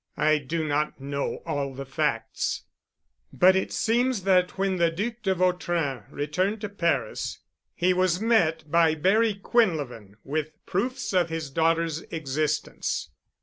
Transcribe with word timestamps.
"I 0.17 0.39
do 0.39 0.67
not 0.67 0.99
know 0.99 1.43
all 1.45 1.75
the 1.75 1.85
facts, 1.85 2.63
but 3.31 3.55
it 3.55 3.71
seems 3.71 4.23
that 4.23 4.57
when 4.57 4.77
the 4.77 4.89
Duc 4.89 5.21
de 5.21 5.35
Vautrin 5.35 6.05
returned 6.09 6.59
to 6.61 6.69
Paris, 6.69 7.37
he 7.75 7.93
was 7.93 8.19
met 8.19 8.63
by 8.71 8.95
Barry 8.95 9.35
Quinlevin 9.35 10.15
with 10.23 10.65
proofs 10.65 11.13
of 11.13 11.29
his 11.29 11.51
daughter's 11.51 12.01
existence. 12.09 13.11